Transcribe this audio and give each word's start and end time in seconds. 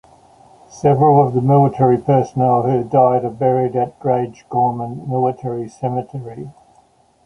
Several 0.67 1.21
of 1.27 1.35
the 1.35 1.43
military 1.43 1.99
personnel 1.99 2.63
who 2.63 2.83
died 2.83 3.23
are 3.23 3.29
buried 3.29 3.75
in 3.75 3.93
Grangegorman 3.99 5.07
Military 5.07 5.69
Cemetery. 5.69 6.49